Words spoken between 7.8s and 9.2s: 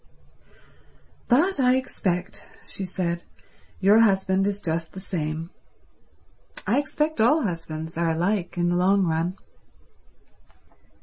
are alike in the long